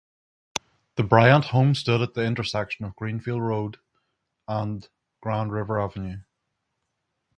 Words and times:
The 0.95 1.03
Bryant 1.03 1.45
home 1.45 1.75
stood 1.75 2.01
at 2.01 2.15
the 2.15 2.23
intersection 2.25 2.85
of 2.85 2.95
Greenfield 2.95 3.39
Road 3.43 3.77
and 4.47 4.89
Grand 5.21 5.51
River 5.51 5.79
Avenue. 5.79 6.21